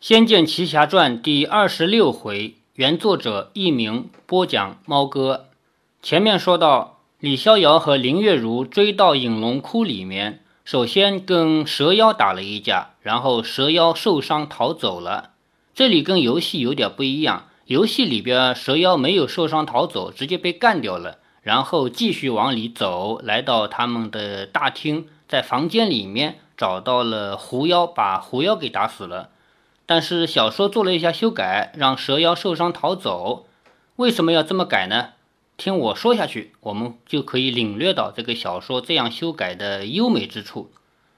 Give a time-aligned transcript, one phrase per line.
[0.00, 5.46] 仙剑奇侠传》第二十六回，原作者佚名，播讲猫哥。
[6.00, 15.30] 前面说到，李逍遥和林月如追到影龙窟里面，首先跟蛇妖打了一架，然后蛇妖受伤逃走了。
[15.74, 29.30] 这里跟游戏有点不一样，游戏里边蛇妖没有受伤逃走，直接被干掉了，然后继续往里走，来到他们的大厅，在房间里面找到了狐妖，把狐妖给打死了。
[29.90, 33.46] 但是小说做了一下修改，让蛇妖受伤逃走。
[33.96, 35.12] 为什么要这么改呢？
[35.56, 40.70] 听我说下去，我们就可以领略到这个小说这样修改的优美之处。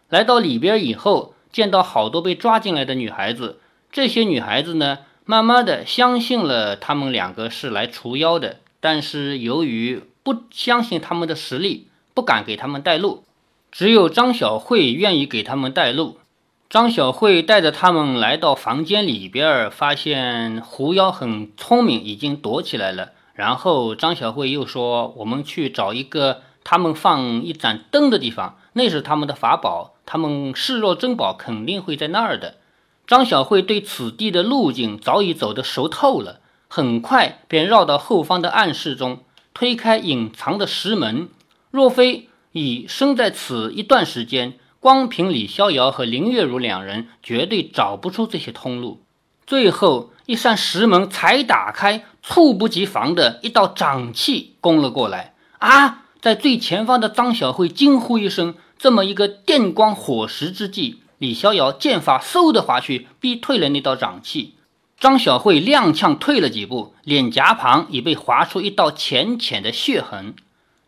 [0.09, 3.59] 来到里边以后，见到好多被抓进来的女孩子，
[3.91, 13.25] 这些女孩子呢，慢慢的相信了他们两个是来除妖的，但是由于不相信他们的实力，不敢给他们带路，
[13.73, 16.19] 只有张小慧愿意给他们带路。
[16.71, 23.11] 张小慧带着他们来到房间里边，发现狐妖很聪明，已经躲起来了。
[23.35, 32.55] 然后张小慧又说：“我们去找一个他们放一盏灯的地方，那是他们的法宝，他们视若珍宝，肯定会在那儿的。”
[33.05, 41.29] 张小慧对此地的路径早已走得熟透了，很快便绕到后方的暗室中，推开隐藏的石门。
[41.73, 49.03] 若非已生在此一段时间，光凭李逍遥和林月如两人，绝对找不出这些通路。
[49.47, 55.35] 最后一扇石门才打开，猝不及防的一道掌气攻了过来。
[55.59, 56.05] 啊！
[56.23, 64.55] 在最前方的张小慧惊呼一声，这么一个电光火石之际，李逍遥剑法嗖的划去，逼退了那道掌气。
[64.99, 70.35] 张小慧踉跄退了几步，脸颊旁已被划出一道浅浅的血痕。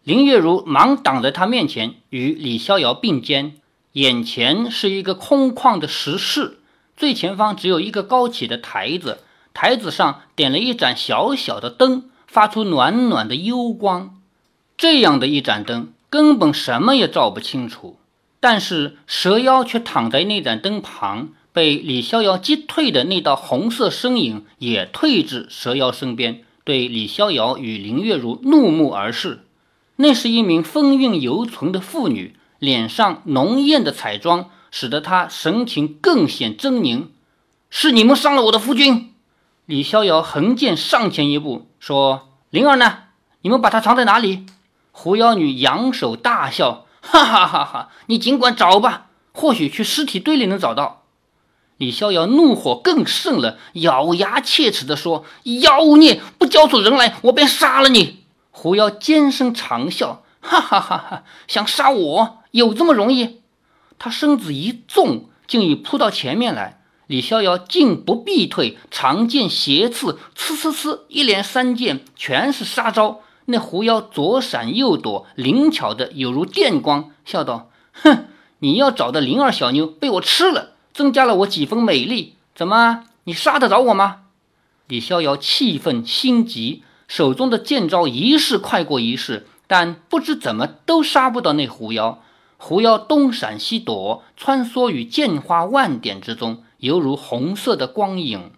[0.03, 3.55] 林月如忙挡在他面前，与李逍遥并肩。
[3.93, 6.61] 眼前是一个空旷的石室，
[6.97, 9.19] 最前方只有一个高起的台子，
[9.53, 14.19] 台子上点了一盏小小的灯，发出暖暖的幽光。
[14.79, 17.99] 这样的一盏灯，根本什么也照不清楚。
[18.41, 29.41] 但是蛇妖却躺在那盏灯旁，被李逍遥击退的那道红色身影也退至蛇妖身边，对李逍遥与林月如怒目而视。
[29.97, 32.35] 那是一名风韵犹存的妇女。
[32.63, 37.09] 脸上浓艳的彩妆，使得他神情更显狰狞。
[37.69, 39.13] 是你们伤了我的夫君！
[39.67, 42.99] 李逍遥横剑上前一步，说：“灵儿呢？
[43.41, 44.47] 你们把她藏在哪里？”
[44.93, 47.89] 狐妖女扬手大笑：“哈哈哈哈！
[48.07, 51.03] 你尽管找吧，或许去尸体堆里能找到。”
[51.79, 55.25] 李逍遥怒火更盛了，咬牙切齿地说
[55.61, 60.23] ：“妖孽，不交出人来，我便杀了你！”狐妖尖声长笑。
[60.45, 61.23] 哈哈哈哈！
[61.47, 63.41] 想杀我有这么容易？
[63.99, 66.81] 他身子一纵，竟已扑到前面来。
[67.07, 73.21] 李逍遥竟不避退，长剑斜刺，呲呲呲，一连三剑，全是杀招。
[73.47, 78.27] 那狐妖左闪右躲，灵巧的有如电光，笑道：“哼，
[78.61, 82.37] 你要找的灵儿小妞被我吃了，增加了我几分美丽。
[82.55, 84.21] 怎么，你杀得着我吗？”
[84.89, 89.47] 李逍遥气愤心急，手中的剑招一式快过一式。
[89.67, 92.23] 但不知怎么都杀不到那狐妖，
[92.65, 98.53] 狐妖东闪西躲，穿梭于剑花万点之中，犹如红色的光影。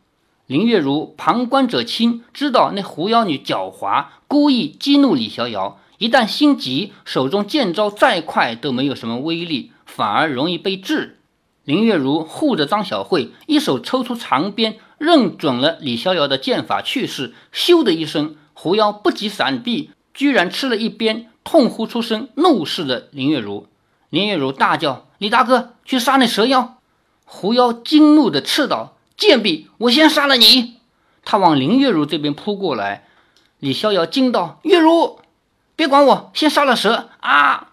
[0.46, 5.80] 林月如旁观者清，知道那狐妖女狡猾，故意激怒李逍遥。
[5.96, 11.20] 一旦心急，手中剑招再快都没有什么威力，反而容易被制。
[11.64, 19.92] 林月如护着张小慧，一手抽出长鞭，认准了李逍遥的剑法去势，咻的一声，狐妖不及闪避。
[20.12, 23.66] 居然吃了一鞭，痛呼出声，怒视着林月如。
[24.14, 26.76] 林月如大叫：“李大哥，去杀那蛇妖！”
[27.26, 30.76] 狐妖惊怒的斥道：“贱婢，我先杀了你！”
[31.26, 33.08] 他往林月如这边扑过来。
[33.58, 35.18] 李逍遥惊道：“月如，
[35.74, 37.72] 别管我，先杀了蛇！”啊！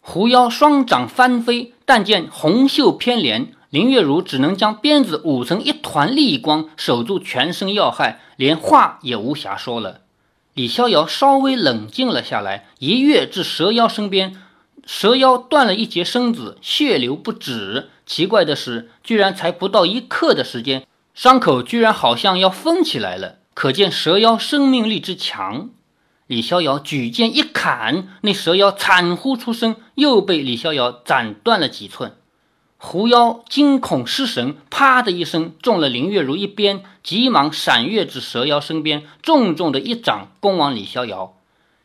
[0.00, 10.00] 狐妖双掌翻飞，但见红袖偏连，林月如只能将鞭子舞成一团厉光，守住全身要害，连话也无暇说了。
[10.54, 14.40] 李逍遥稍微冷静了下来，一跃至蛇妖身边，
[14.86, 17.88] 蛇妖断了一截身子，血流不止。
[18.06, 25.70] 奇怪的是，居然才不到一刻的时间，伤口居然好像要封起来了，可见蛇妖生命力之强。
[26.26, 32.16] 李逍遥举剑一砍，那蛇妖惨呼出声，又被李逍遥斩断了几寸。
[32.76, 41.34] 狐妖惊恐失神，啪的一声中了林月如一鞭，急忙闪跃至蛇妖身边，重重的一掌攻往李逍遥。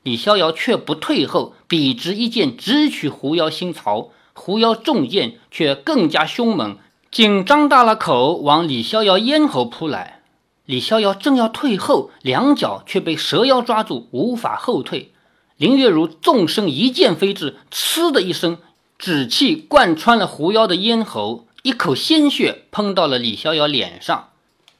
[0.03, 4.11] 李逍遥却不退后，笔直一剑直取狐妖心槽。
[4.33, 6.77] 狐妖中剑却更加凶猛，
[7.11, 10.21] 竟张大了口往李逍遥咽喉扑来。
[10.65, 15.11] 李逍遥正要退后，两脚却被蛇妖抓住，无法后退。
[15.57, 18.59] 林月如纵身一剑飞至，嗤的一声，
[18.97, 24.29] 指气贯穿了狐妖的咽喉，一口鲜血喷到了李逍遥脸上。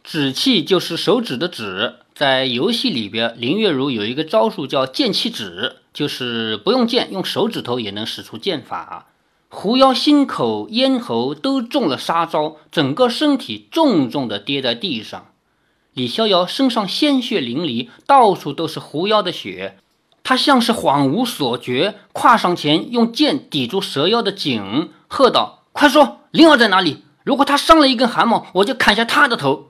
[0.03, 9.05] 指气就是手指的指，在游戏里边，林月如有一个招数叫剑气指，就是不用剑，用手指头也能使出剑法。
[9.47, 15.27] 狐妖心口、咽喉都中了杀招，整个身体重重的跌在地上。
[15.93, 19.77] 李逍遥身上鲜血淋漓，到处都是狐妖的血，
[20.21, 27.05] 他像是恍无所觉，跨上前用剑抵住蛇妖的颈，喝道：“快说，灵儿在哪里？
[27.23, 29.67] 如果他伤了一根汗毛，我就砍下他的头。”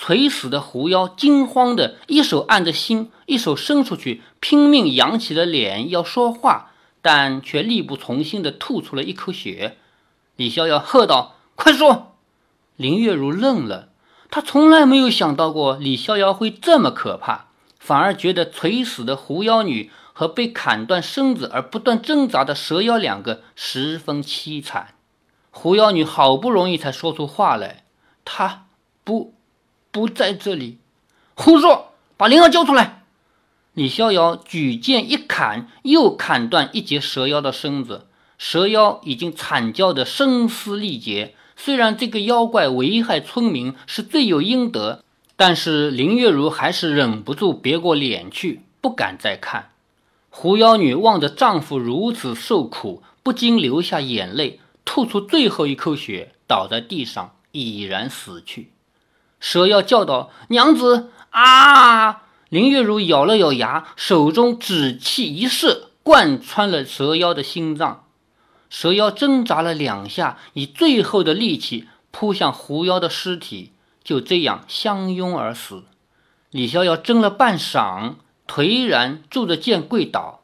[0.00, 6.70] 垂死的狐妖惊慌的一手按着心，一手伸出去，拼命扬起了脸要说话，
[7.02, 9.76] 但却力不从心的吐出了一口血。
[10.36, 12.12] 李逍遥喝道：“快说！”
[12.78, 13.88] 林月如愣了，
[14.30, 17.46] 她从来没有想到过李逍遥会这么可怕，
[17.80, 24.94] 反而觉得垂死的狐妖女和被砍断身子而不断挣扎的蛇妖两个十分凄惨。
[25.50, 27.82] 狐妖女好不容易才说出话来
[28.24, 28.66] ：“她
[29.02, 29.34] 不。”
[29.98, 30.78] 不在这里，
[31.34, 31.90] 胡说！
[32.16, 33.02] 把灵儿交出来！
[33.74, 38.06] 李逍遥举剑一砍，又砍断一截蛇妖的身子。
[38.38, 41.34] 蛇妖已经惨叫得声嘶力竭。
[41.56, 45.02] 虽然这个妖怪危害村民是罪有应得，
[45.34, 49.72] 但是林月如还是忍不住别过脸去，不敢再看。
[50.30, 58.70] 狐妖女望着丈夫如此受苦，不禁流下眼泪，吐出最后一口血，倒在地上，已然死去。
[59.40, 68.04] 蛇妖叫道：“娘子啊！”林月如咬了咬牙，手中紫气一射，贯穿了蛇妖的心脏。
[68.70, 75.84] 蛇妖挣扎了两下，以最后的力气扑向狐妖的尸体，就这样相拥而死。
[76.50, 78.14] 李逍遥争了半晌，
[78.46, 80.40] 颓然拄着剑跪倒。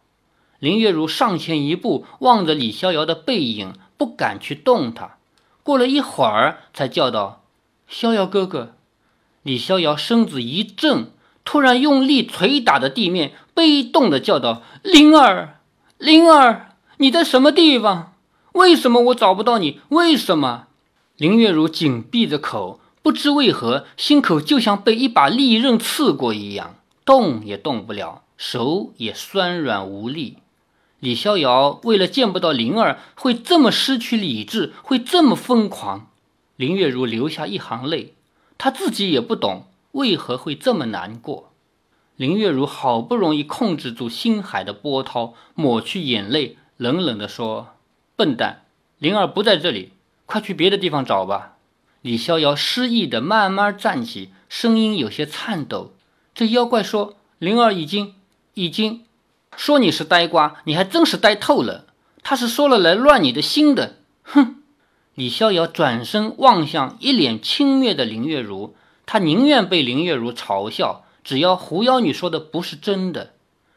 [0.59, 5.17] 林月如上前一步，望着李逍遥的背影，不敢去动他。
[5.63, 7.43] 过了一会儿，才叫道
[7.89, 8.75] ：“逍遥哥哥。”
[9.45, 11.13] 李逍遥身子一震，
[11.45, 15.61] 突然用力捶打着地面，悲痛的叫道：“灵儿，
[15.99, 18.15] 灵儿，你在什么地方？
[18.53, 19.81] 为什么我找不到你？
[19.91, 20.69] 为什么？”
[21.19, 30.39] 林月如紧闭着口，不知为何，心口就像被一把利刃刺过一样，动也动不了，手也酸软无力。
[31.01, 36.07] 李逍遥为了见不到灵儿，会这么失去理智，会这么疯狂。
[36.57, 38.15] 林月如流下一行泪。
[38.59, 41.53] 他自己也不懂为何会这么难过。
[42.17, 47.75] 林月如好不容易控制住心海的波涛，抹去眼泪，冷冷地说
[48.15, 48.63] ：“笨蛋，
[48.99, 49.93] 灵儿不在这里，
[50.25, 51.57] 快去别的地方找吧。”
[52.03, 55.95] 李逍遥失意地慢慢站起，声音有些颤抖
[56.35, 58.15] ：“这妖怪说灵儿已经……
[58.55, 59.01] 已经……
[59.57, 61.87] 说你是呆瓜，你还真是呆透了。
[62.23, 63.97] 他是说了来乱你的心的。！”
[65.17, 68.75] 李逍遥转身望向一脸轻蔑的林月如，
[69.07, 73.31] 他宁愿被林月如嘲笑，只要狐妖女说的不是真的。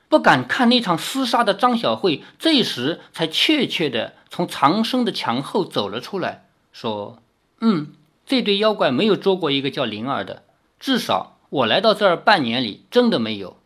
[0.09, 7.19] 不敢看那场厮杀的张小慧，这时才怯怯地从藏身的墙后走了出来，说
[7.61, 7.93] ：“嗯，
[8.25, 10.43] 这对妖怪没有捉过一个叫灵儿的，
[10.79, 13.57] 至少我来到这儿半年里真的没有。”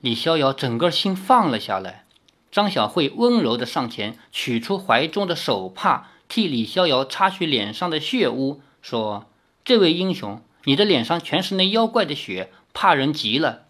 [0.00, 2.04] 李逍遥整个心放了下来。
[2.50, 6.08] 张小慧温柔地上前，取出怀中的手帕。
[6.30, 9.26] 替李逍遥擦去脸上的血污，说
[9.64, 13.62] ：“这位英雄，你的脸上全是那妖怪的血，怕人极了。”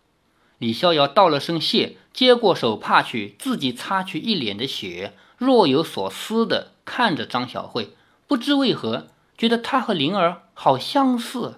[0.60, 7.94] 李逍遥道了声谢，接过手帕去，自己擦去一脸的血，若有所思地看着张小慧，
[8.28, 9.06] 不知为何
[9.38, 11.54] 觉得她和灵儿好相似。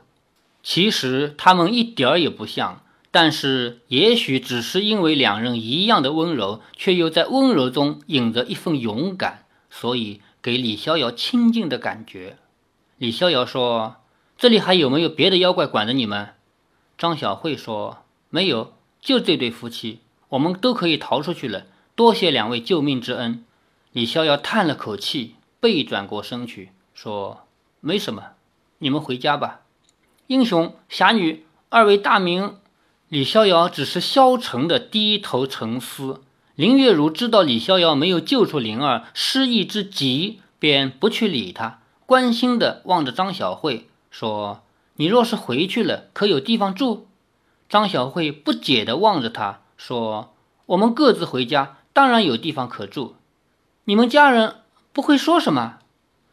[0.63, 2.81] 其实他们一点儿也不像，
[3.11, 10.21] 但是也许只是因为两人一样的温柔，却又在温柔中隐着一份勇敢，所以。
[10.43, 12.37] 给李逍遥亲近的感觉。
[12.99, 13.97] 李逍遥说
[14.37, 16.35] ：“这里还有没有别的妖怪管着你们？”
[16.99, 21.67] 张小慧说：“没有，就这对夫妻，我们都可以逃出去了。
[21.95, 23.45] 多谢两位救命之恩。”
[23.93, 27.47] 李逍遥叹了口气，背转过身去说
[27.81, 28.33] ：“没什么，
[28.79, 29.61] 你们回家吧。”
[30.27, 32.57] 英雄侠女，二位大名？
[33.09, 36.23] 李逍遥只是消沉的低头沉思。
[36.55, 44.63] 林月如知道李逍遥没有救出灵儿，失意之极，便不去理他，关心地望着张小慧说
[44.97, 47.07] ：“你若是回去了，可有地方住？”
[47.71, 50.35] 张小慧不解地望着他说
[50.67, 53.17] ：“我们各自回家，当然有地方可住。
[53.85, 54.57] 你们家人
[54.93, 55.79] 不会说什么？”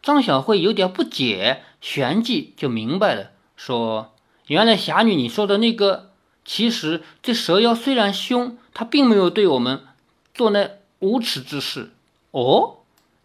[0.04, 4.14] 张小慧有点不解，旋即就明白了，说
[4.48, 6.12] ：“原来侠女你说的那个，
[6.44, 9.84] 其实这蛇妖虽然凶，他并没有对我们
[10.40, 10.70] 做那
[11.00, 11.92] 无耻之事。”
[12.32, 12.78] 哦，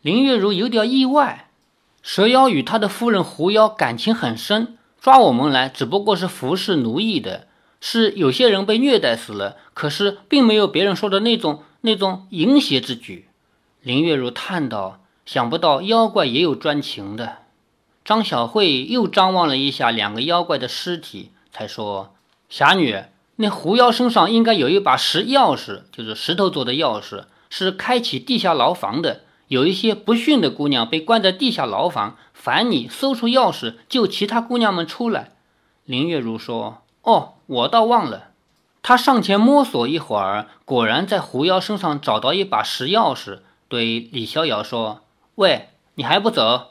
[0.03, 1.49] 林月如有点意外。
[2.03, 7.47] 蛇妖与他的夫人狐妖感情很深，抓我们来只不过是服侍奴役的，
[7.81, 13.29] 是有些人被虐待死了，可是并没有别人说的那种那种淫邪之举。
[13.81, 17.39] 林月如叹道：“想不到妖怪也有专情的。”
[18.05, 22.15] 张小慧又张望了一下两个妖怪的尸体，才说
[22.51, 23.03] ：“侠女，
[23.37, 35.33] 那狐妖身上应该有一把石钥匙，就是石头做的钥匙，是开启地下牢房的。”有一些不驯的姑娘被关在地下牢房，烦你搜出钥匙救其他姑娘们出来。
[35.85, 38.31] 林月如说：“哦，我倒忘了。”
[38.83, 45.03] 她上前摸索一会儿，果然在狐妖身上找到一把石钥匙，对李逍遥说
[45.37, 46.71] ：“喂，你还不走？”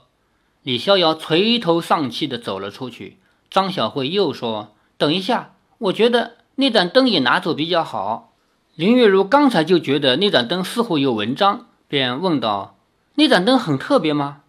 [0.63, 3.19] 李逍遥垂头丧气地走了出去。
[3.51, 8.33] 张小慧又说：“等一下，我觉得那盏灯也拿走比较好。”
[8.75, 11.67] 林月如刚才就觉得那盏灯似乎有文章。
[11.87, 12.75] 便问道
[13.15, 14.41] ：“那盏灯很特别吗？”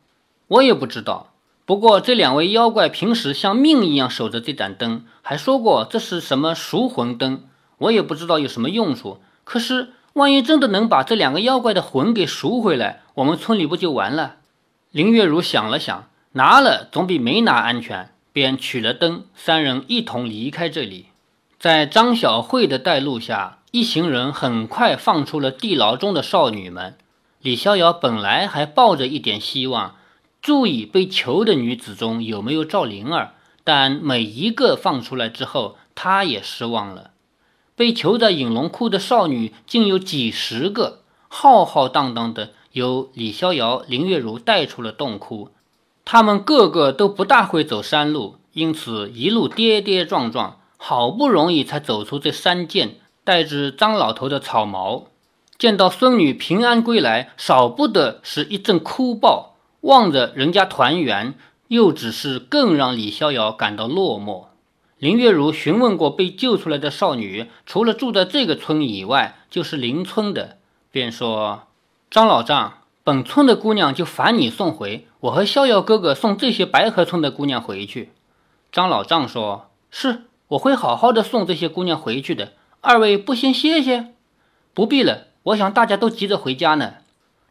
[0.49, 1.35] 我也不知道。
[1.67, 7.45] 不过这两位妖怪平时像命一样守着这盏灯，还说过这是什么赎魂灯。
[7.79, 9.19] 我也不知道有什么用处。
[9.45, 14.37] 可是万一真的能把这两个妖怪的魂给赎回来，我们村里不就完了？
[14.91, 21.09] 林月如想了想，拿了总比没拿安全，便取了灯，三人一同离开这里。
[21.65, 26.99] 在张小慧的带路下，一行人很快放出了地牢中的少女们。
[27.41, 29.97] 李逍遥本来还抱着一点希望，
[30.43, 33.31] 注意被囚的女子中有没有赵灵儿，
[33.65, 37.13] 但每一个放出来之后，他也失望了。
[37.75, 45.49] 被囚在隐龙窟的少女竟有几十个，浩浩荡荡的由李逍遥、林月如带出了洞窟。
[46.05, 55.05] 他们个个都不大会走山路，因此一路跌跌撞撞，好不容易才走出这山涧，带着张老头的草毛。
[55.57, 61.33] 见到孙女平安归来，少不得是一阵哭抱，望着人家团圆，
[61.69, 64.49] 又只是更让李逍遥感到落寞。
[64.99, 70.59] 林月如询问过被救出来的少女，除了住在这个村以外，就是邻村的，
[70.91, 71.63] 便说
[72.13, 78.11] ：“张老丈，本村的姑娘就烦你送回，我和逍遥哥哥送这些白河村的姑娘回去。”
[78.71, 80.25] 张老丈说：“是，
[80.55, 82.53] 我会好好的送这些姑娘回去的。
[82.81, 84.13] 二位不先歇歇？
[84.73, 86.95] 不必了。”我想大家都急着回家呢。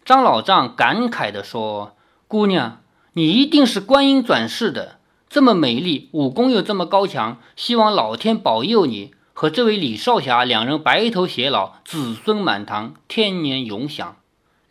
[0.04, 1.96] 张老丈感慨地说
[2.28, 2.82] ：“姑娘，
[3.14, 4.98] 你一定是观音转世的，
[5.30, 14.18] 这么美丽，武功又这么高强，希望老天保佑你和这位李少侠两人白头偕老，子孙满堂，天年永享。”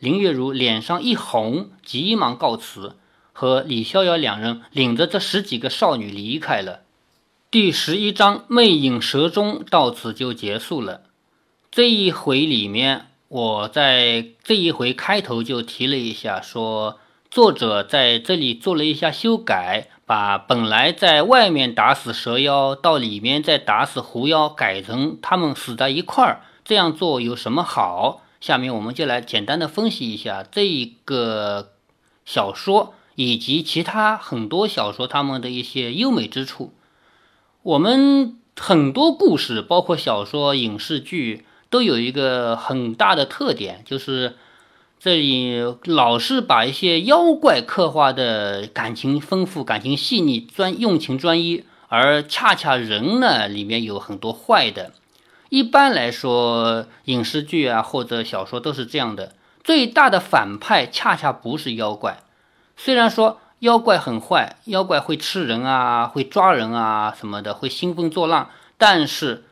[0.01, 2.97] 林月如脸上一红，急忙告辞，
[3.33, 6.81] 和李逍遥两人领着这十几个少女离开了。
[7.53, 11.03] 第十一章《魅影蛇踪》到此就结束了。
[11.71, 13.09] 这一回里面。
[13.29, 16.99] 我在这一回开头就提了一下，说
[17.31, 26.41] 作者在这里做了一下修改，把本来在外面打死蛇妖，到里面再打死狐妖，改成他们死在一块儿。
[26.65, 28.23] 这样做有什么好？
[28.41, 31.73] 下面我们就来简单的分析一下这一个
[32.25, 36.73] 小说以及其他很多小说他们的一些优美之处。
[37.63, 41.45] 我们很多故事，包括小说、影视剧。
[41.71, 44.37] 都有一个很大的特点，就是
[45.01, 54.93] 这里老是把一些妖怪刻画的感情丰富、感情细腻、专用情专一，而恰恰人呢里面有很多坏的。
[55.49, 62.19] 一般来说，影视剧啊或者小说都是这样的，最大的反派恰恰不是妖怪。
[62.77, 69.45] 虽然说妖怪很坏，妖怪会吃人啊，会抓人啊什么的，会兴风作浪，但是。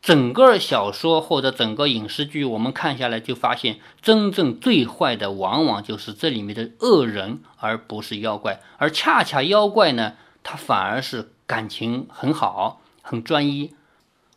[0.00, 8.60] 整个小说或者整个影视剧，我们看下来就发现，真正最坏的往往就是这里面的恶人，而不是妖怪。
[8.76, 10.12] 而恰恰妖怪呢，
[10.44, 13.74] 他反而是感情很好、很专一。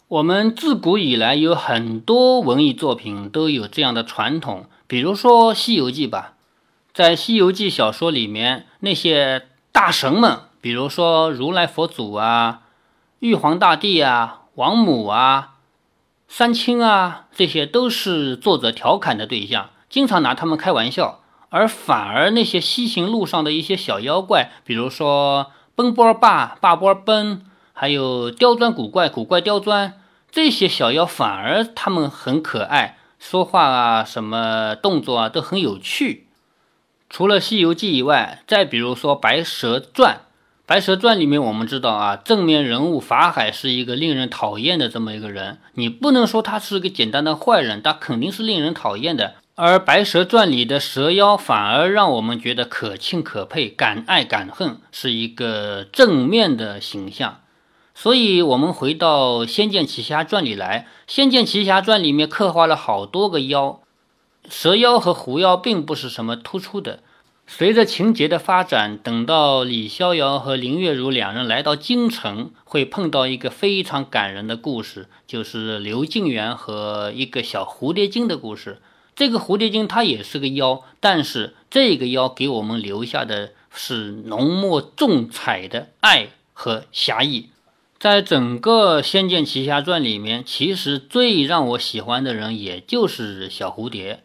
[0.07, 6.33] 我们自古以来有很多文艺作品都有这样的传统，比如说《西游记》吧，
[6.91, 12.61] 在《西游记》小说里面，那些大神们，比如说如来佛祖啊、
[13.19, 15.55] 玉皇大帝啊、王母啊。
[16.27, 21.19] 三清啊，这些都是作者调侃的对象，经常拿他们开玩笑。
[21.49, 29.99] 而反而那些西行路上的一些小妖怪，比如说奔波霸、霸波奔，还有刁钻古怪、古怪刁钻，
[30.31, 36.27] 这些小妖反而他们很可爱，说话啊、什么动作啊都很有趣。
[37.11, 40.13] 除了《西游记》以外，再比如说《白蛇传》。
[40.65, 45.57] 《白蛇传》里面我们知道啊，正面人物法海是一个令人讨厌的这么一个人。
[45.73, 49.35] 你不能说他是个简单的坏人，他肯定是令人讨厌的。
[49.55, 57.39] 而《白蛇传》里的蛇妖反而让我们觉得可亲可佩，敢爱敢恨，是一个正面的形象。
[57.93, 63.80] 所以，我们回到《仙剑奇侠传》里来，《仙剑奇侠传》里面刻画了好多个妖，
[64.49, 66.99] 蛇妖和狐妖并不是什么突出的。
[67.47, 78.81] 随着情节的发展，等到李逍遥和林月如两人来到京城，会碰到一个非常感人的故事，就是刘敬元和一个小蝴蝶精的故事。
[79.15, 87.49] 这个蝴蝶精它也是个妖，但是这个妖给我们留下的是浓墨重彩的爱和侠义。
[87.99, 94.23] 在整个《仙剑奇侠传》里面，其实最让我喜欢的人也就是小蝴蝶。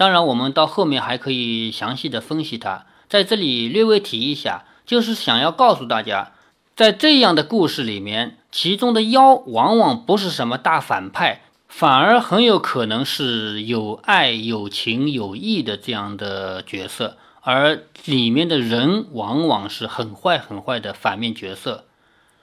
[0.00, 2.86] 当然，我们到后面还可以详细的分析它。
[3.06, 6.32] 在这里略微提一下，就是想要告诉大家，
[6.74, 21.84] 在这样的故事里面，其中的妖往往不是什么大反派，反而很有可能是有爱、有情、有义的这样的角色，而里面的人往往是很坏、很坏的反面角色。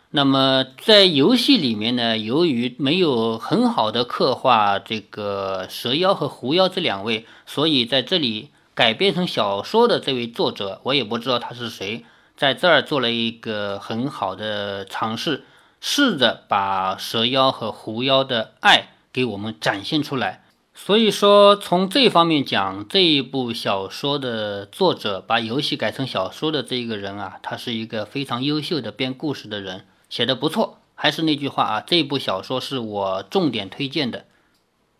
[0.09, 12.05] 那么在游戏里面呢，由于没有很好的刻画这个蛇妖和狐妖这两位，所以在这里改编成小说的这位作者，我也不知道他是谁，
[12.37, 15.43] 在这儿做了一个很好的尝试，
[15.81, 20.45] 试着把蛇妖和狐妖的爱给我们展现出来。
[20.73, 29.85] 所以说，从这方面讲，这一部小说的作者把游戏改成小说的这个人啊，他是一个非常优秀的编故事的人。
[30.09, 34.25] 写的不错，还是那句话啊，这部小说是我重点推荐的。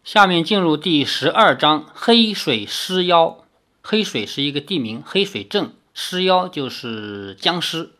[0.03, 3.39] 下面进入第十二章：黑水尸妖。
[3.81, 7.91] 黑水是一个地名，黑水镇，尸妖就是僵尸。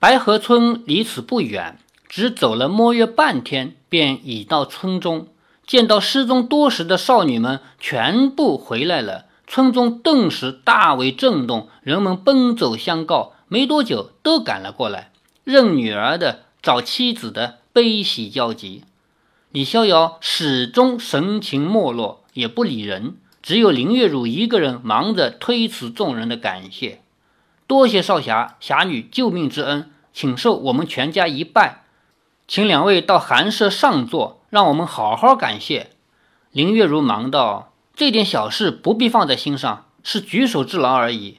[0.00, 5.28] 白河村离此不远，只走了摸约半天，便已到村中。
[5.66, 15.10] 见到失踪多时的少女们全部回来了，村中顿时大为震动，人们奔走相告，没多久都赶了过来。
[15.44, 18.84] 认女儿的、找妻子的，悲喜交集。
[19.50, 23.16] 李逍遥始终神情没落，也不理人。
[23.42, 27.02] 只有林月如一个人忙着推辞众人的感谢。
[27.66, 31.84] 多谢少侠侠女救命之恩，请受我们全家一拜。
[32.48, 35.90] 请两位到寒舍上座，让我们好好感谢。
[36.52, 41.38] 林月如忙道：“这点小事不必放在心上，是举手之劳而已。”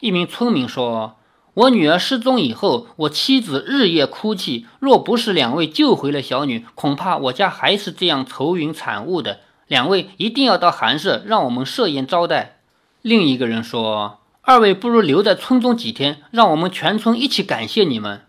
[0.00, 1.17] 一名村民说。
[1.58, 4.66] 我女儿失踪以后，我妻子日夜哭泣。
[4.78, 9.40] 若不是两位救回了小女，恐怕我家还是这样愁云惨雾的。
[9.66, 12.60] 两位一定要到寒舍，让我们设宴招待。
[13.02, 18.22] 另一个人说：“二位不如留在村中几天，让我们全村一起感谢你们。”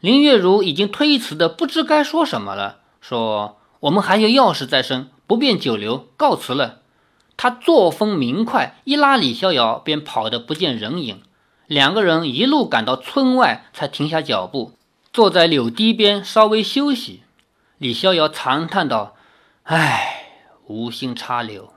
[0.00, 6.80] 林月如已经推辞的不知该说什么了，说：“我们还有要事在身，不便久留，告辞了。”
[7.38, 11.22] 他作风明快，一拉李逍遥，便跑得不见人影。
[11.70, 14.72] 两个人一路赶到村外，才停下脚步，
[15.12, 17.22] 坐在柳堤边稍微休息。
[17.78, 19.14] 李逍遥长叹道
[19.62, 20.32] ：“唉，
[20.66, 21.72] 无心插柳。”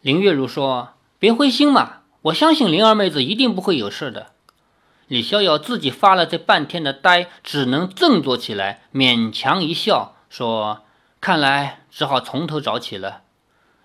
[0.00, 4.28] 林月如说：“别灰心嘛，我相信灵儿妹子一定不会有事的。”
[5.08, 10.84] 李逍遥自己发了这半天的呆，只能振作起来，勉强一笑，说
[11.20, 13.20] ：“看来只好从头找起了。”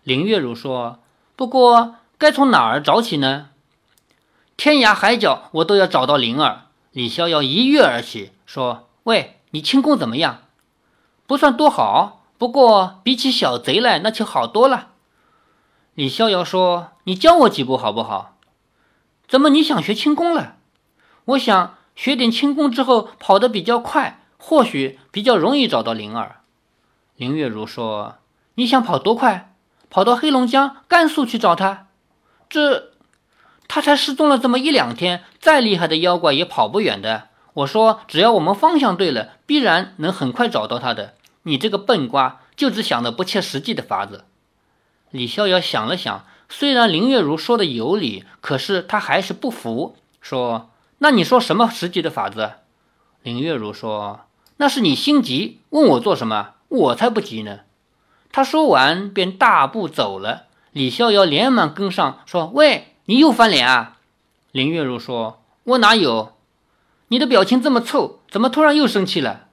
[0.03, 0.99] 林月如说
[1.35, 3.49] ：“不过该从哪儿找起呢？”
[4.63, 6.67] 天涯海角，我都要找到灵儿。
[6.91, 10.43] 李逍遥一跃而起，说：“喂，你轻功怎么样？
[11.25, 14.89] 不算多好，不过比起小贼来，那就好多了。”
[15.95, 18.37] 李逍遥说：“你教我几步好不好？
[19.27, 20.57] 怎么你想学轻功了？
[21.25, 26.41] 我想学点轻功之后跑得比较快，或许比较容易找到灵儿。”
[27.17, 28.17] 林月如说
[28.53, 29.55] ：“你想跑多快？
[29.89, 31.87] 跑到黑龙江、甘肃去找他？
[32.47, 32.90] 这……”
[33.73, 37.29] 他才失踪了这么一两天，再厉害的妖怪也跑不远的。
[37.53, 41.13] 我说，只要我们方向对了，必然能很快找到他的。
[41.43, 44.25] 你这个笨瓜，就只想着不切实际的法子。
[45.09, 52.51] 李逍遥想了想，虽然林月如说的有理，可是他还是不服，说：“那你说什么实际的法子？”
[53.23, 54.25] 林月如说
[54.57, 56.55] ：“那是你心急，问我做什么？
[56.67, 57.59] 我才不急呢。”
[58.33, 60.47] 他说完便大步走了。
[60.73, 63.97] 李逍遥连忙跟上，说：“喂。”你又翻脸啊？
[64.53, 66.31] 林月如说：“我哪有？
[67.09, 69.47] 你的表情这么臭，怎么突然又生气了？”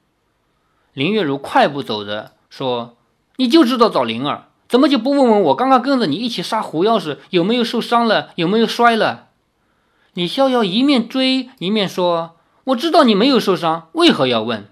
[0.95, 2.97] 林月如快步走着说
[3.35, 9.31] ：“你就知道找灵儿，怎么就不问问我刚刚跟着你一起杀狐妖时有没有受伤了，有没有摔了？”
[10.15, 14.69] 李逍遥一面追一面说：“我知道你没有受伤，为何要问？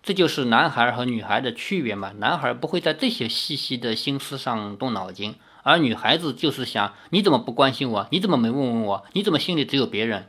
[0.00, 2.12] 这就是男孩和女孩的区别嘛。
[2.18, 8.06] 男孩不会在这些细细的心思上动脑筋，而女孩子就是想：你怎么不关心我？
[8.10, 9.04] 你怎么没问问我？
[9.12, 10.28] 你怎么心里只有别人？”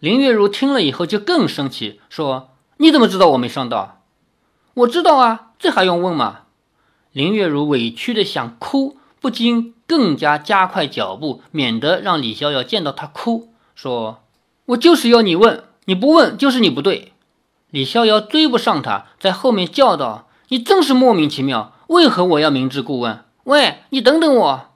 [0.00, 4.02] 林月如听了以后就更生气，说：“你怎么知道我没伤到？
[4.74, 6.42] 我知道啊，这还用问吗？”
[7.12, 8.98] 林月如委屈的想哭。
[9.18, 13.52] 不禁更加加快脚步，免得让李逍遥见到她哭。
[13.74, 14.22] 说
[14.66, 17.12] ：“我就是要你问，你不问就是你不对。”
[17.70, 23.24] 李逍遥追不上他，在后面叫道：“你真是莫名其妙，为何我要明知故问？
[23.46, 24.70] 喂，你等等我！”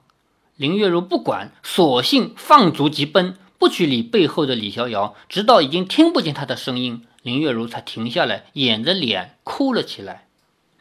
[0.55, 10.25] 林月如不管，索性放足疾奔，不去理背后的李逍遥，直到已经听不见他的声音，林月如才停下来，掩着脸哭了起来。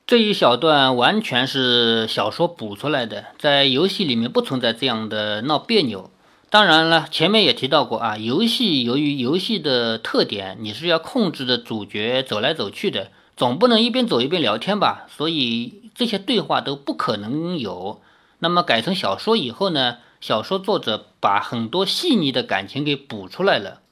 [0.07, 6.13] 这一小段完全是小说补出来的，在游戏里面不存在这样的闹别扭。
[6.49, 15.07] 当然了，前面也提到过啊，游戏由于游戏的特点，你是要控制着主角走来走去的，总不能一边走一边聊天吧？
[15.17, 18.01] 所以这些对话都不可能有。
[18.39, 19.99] 那么改成小说以后呢？
[20.19, 23.83] 小说作者把很多细腻的感情给补出来了。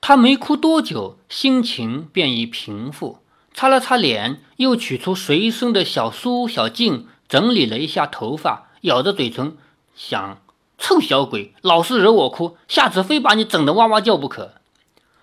[0.00, 3.18] 他没哭多久，心情便已平复。
[3.52, 9.56] 擦了擦脸，又取出随身的小梳小镜，整理了一下头发，咬着嘴唇
[9.96, 10.38] 想：
[10.78, 14.52] 臭小鬼，老是惹我哭，下次非把你整得哇哇叫不可。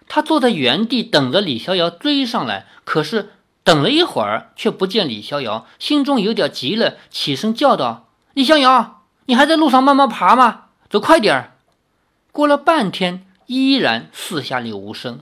[0.09, 3.31] 他坐在原地等着李逍遥追上来，可是
[3.63, 10.65] 等了一会儿，却不见李逍遥，心中有点急了，起身叫道：“李逍遥，你还在路上慢慢爬吗？
[10.89, 11.55] 走快点儿！”
[12.33, 15.19] 过了半天，依然四下里无声。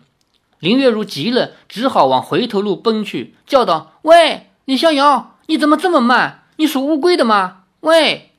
[0.60, 6.45] 林月如急了，只好往回头路奔去，叫道：“喂，李逍遥，你怎么这么慢？
[6.58, 8.32] 你属乌龟的吗？”喂，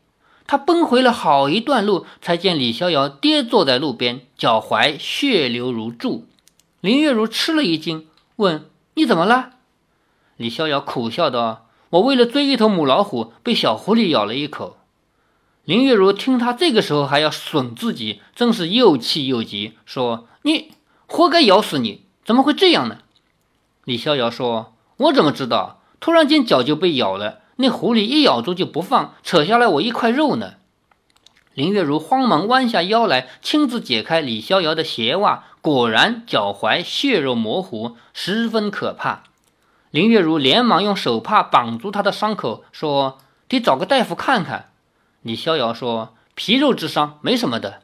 [0.47, 6.27] 他奔回了好一段路，才见李逍遥跌坐在路边，脚踝血流如注。
[6.81, 9.51] 林月如吃了一惊，问：“你怎么了？”
[10.43, 14.77] 李逍遥苦笑道：“我为了追一头母老虎，被小狐狸咬了一口。”
[15.65, 20.73] 林月如听他这个时候还要损自己，真是又气又急，说：“你
[21.07, 22.99] 活该咬死你！”怎么会这样呢？
[23.85, 25.81] 李逍遥说：“我怎么知道？
[26.01, 30.55] 突然间脚就被咬了，那狐狸一咬住就不放，扯下来我一块肉呢。”
[31.55, 39.23] 林月如慌忙弯下腰来，亲自解开李逍遥的鞋袜，果然脚踝血肉模糊，十分可怕。
[39.93, 44.71] 林月如连忙用手帕绑住他的伤口，说：“得找个大夫看看。”
[45.21, 47.83] 李逍遥说：“皮肉之伤没什么的。”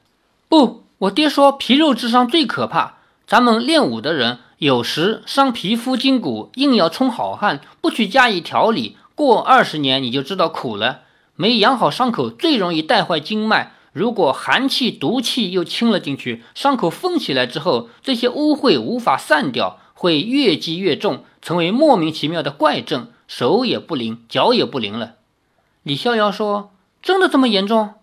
[0.49, 2.95] 不，我爹说皮肉之伤最可怕。
[3.27, 11.01] 咱们练武的人，有时伤皮肤筋骨，硬要充好汉，不去加以调理，过二十年你就知道苦了。
[11.37, 13.75] 没养好伤口，最容易带坏经脉。
[13.93, 25.17] 如果寒气、毒气又侵了进去，伤口封起来之后，这些污秽无法散掉，会越积越重，成为莫名其妙的怪症，手也不灵，脚也不灵了。
[25.83, 26.71] 李逍遥说
[27.03, 27.95] ：“真的这么严重？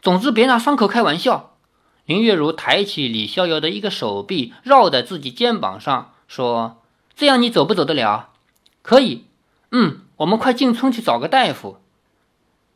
[0.00, 1.56] 总之别拿伤口开玩笑。”
[2.06, 6.80] 林月如抬起李逍遥的一个手臂，绕在自己肩膀上，说
[7.16, 8.28] ：“这样你走不走得了？
[8.82, 9.24] 可以。
[9.72, 11.78] 嗯，我们快进村去找个大夫。”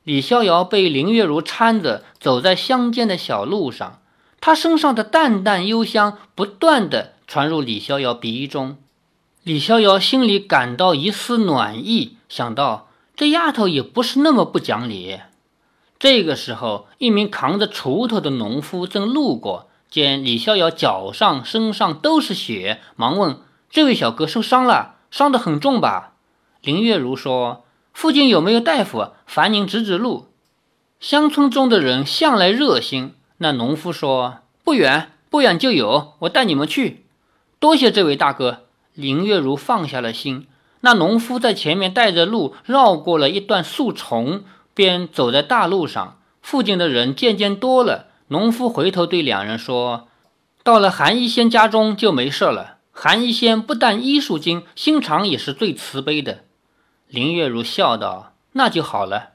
[0.02, 4.00] 李逍遥被林月如搀着走在乡间的小路上，
[4.40, 8.77] 他身上的淡淡幽香不断的传入李逍遥鼻中。
[9.43, 15.21] 李逍遥心里感到一丝暖意，想到这丫头也不是那么不讲理。
[15.99, 23.39] 这个时候，一名扛着锄头的农夫正路过，见李逍遥脚上、身上都是血，忙问
[23.71, 24.97] ：“这位小哥受伤了？
[25.11, 26.12] 伤得很重吧？”
[26.61, 29.12] 林月如说：“附近有没有大夫？
[29.27, 30.27] 烦您指指路。”
[31.01, 37.05] 乡村中的人向来热心，那农夫说：“不远，不远就有，我带你们去。”
[37.66, 38.66] 多谢这位大哥。
[38.94, 40.46] 林月如放下了心。
[40.83, 44.44] 那农夫在前面带着路，绕过了一段树丛。
[44.72, 48.07] 便走在大路上，附近的人渐渐多了。
[48.29, 50.07] 农夫回头对两人说
[50.62, 52.76] ：“到了韩一仙家中就没事了。
[52.92, 56.44] 韩一仙不但医术精，心肠也是最慈悲的。”
[57.11, 59.31] 林月如笑道：“那就好了。”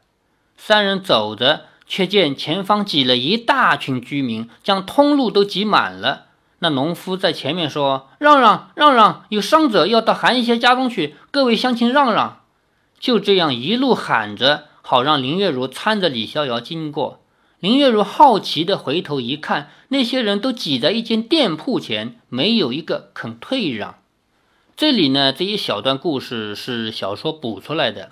[0.55, 6.27] 三人走着，却见前方挤了一大群居民，将通路都挤满了。
[6.63, 12.41] 那农夫在前面说：“让让让让，有伤者要到韩一仙家中去，各位乡亲让让。”
[12.99, 14.65] 就这样一路喊着。
[14.83, 17.21] 好让林月如搀着李逍遥经过。
[17.59, 23.95] 林月如好奇地回头一看，那些人都挤在一间店铺前，没有一个肯退让。
[24.75, 28.11] 这里呢，这一小段故事是小说补出来的。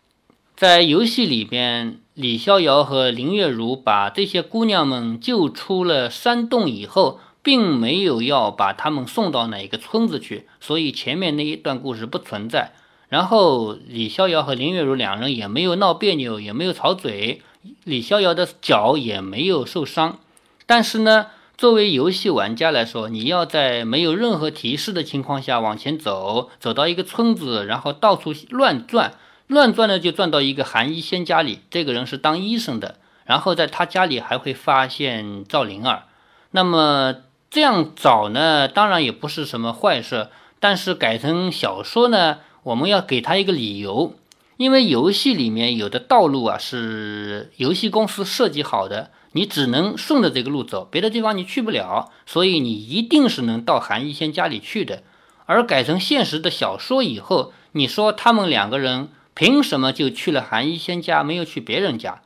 [0.56, 12.74] 在游戏里边，李逍遥和林月如把这些姑娘们救出了山洞以后，并没有要把他们送到哪一个村子去，所以前面那一段故事不存在。
[13.08, 17.42] 然后李逍遥和林月如两人也没有闹别扭，也没有吵嘴，
[17.84, 20.20] 李逍遥的脚也没有受伤。
[20.68, 29.14] 但是呢，作为游戏玩家来说，你要在没有任何提示的情况下往前走，走到一个村子，然后到处乱转。
[29.48, 31.62] 乱转呢，就转到一个韩医仙家里。
[31.72, 36.04] 这个人是当医生的，然后在他家里还会发现赵灵儿。
[36.52, 37.16] 那么
[37.50, 40.30] 这样找呢，当然也不是什么坏事。
[40.60, 44.16] 但是改成小说呢，我们要给他一个理由，
[44.58, 55.04] 因为游戏里面有的道路啊是游戏公司设计好的，你只能顺着这个路走，别的地方你去不了，所以你一定是能到韩医仙家里去的。
[55.46, 59.10] 而改成现实的小说以后，你说他们两个人。
[59.36, 62.22] 凭什么就去了韩医仙家，没有去别人家？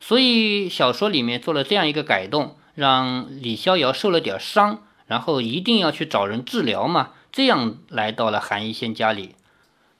[0.00, 7.10] 所以小说里面做了这样一个改动，让李逍遥受了点伤，然后一定要去找人治疗嘛。
[7.32, 9.34] 这样来到了韩医仙家里。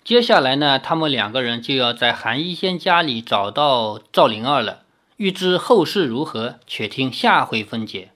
[0.04, 4.82] 接下来呢，他们两个人就要在韩医仙家里找到赵灵儿了。
[5.16, 8.10] 欲知后事如何，且听下回分解。